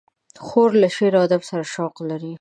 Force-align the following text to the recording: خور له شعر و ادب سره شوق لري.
خور 0.45 0.69
له 0.81 0.87
شعر 0.95 1.13
و 1.15 1.19
ادب 1.25 1.41
سره 1.49 1.63
شوق 1.73 1.95
لري. 2.09 2.29